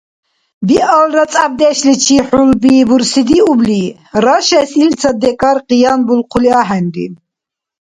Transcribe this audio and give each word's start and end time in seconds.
Биалра 0.67 1.23
цӀябдешличи 1.31 2.17
хӀулби 2.27 2.87
бурсидиубли, 2.87 3.83
рашес 4.23 4.69
илцад-декӀар 4.83 5.57
къиянбулхъули 5.67 6.51
ахӀенри. 6.61 7.05